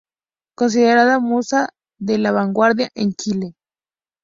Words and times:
Considerada 0.57 1.19
musa 1.19 1.69
de 1.99 2.17
la 2.17 2.31
vanguardia 2.31 2.89
en 2.95 3.13
Chile. 3.13 3.53